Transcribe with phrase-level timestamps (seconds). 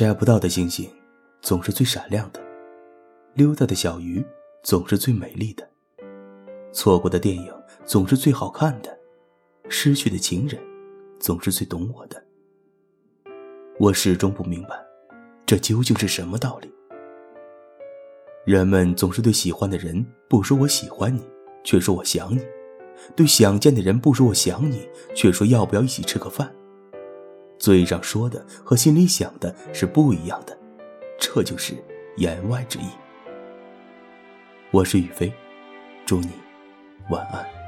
[0.00, 0.88] 摘不到的星星，
[1.42, 2.40] 总是最闪亮的；
[3.34, 4.24] 溜达的小鱼，
[4.62, 5.62] 总是最美丽的；
[6.72, 7.52] 错过的电影，
[7.84, 8.88] 总是最好看的；
[9.68, 10.58] 失去的情人，
[11.18, 12.24] 总是最懂我的。
[13.78, 14.70] 我始终不明白，
[15.44, 16.72] 这究竟是什么道理？
[18.46, 21.20] 人们总是对喜欢的人不说“我喜欢你”，
[21.62, 22.40] 却说“我想你”；
[23.14, 26.50] 对想见的人不说“我想你”，却说“要不要一起吃个饭”。
[27.60, 30.58] 嘴上说的和心里想的是不一样的，
[31.18, 31.74] 这就是
[32.16, 32.88] 言外之意。
[34.70, 35.30] 我是雨飞，
[36.06, 36.30] 祝你
[37.10, 37.59] 晚安。